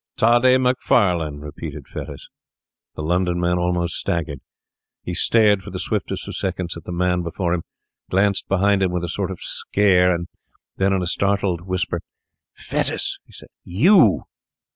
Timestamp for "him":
7.53-7.61, 8.81-8.91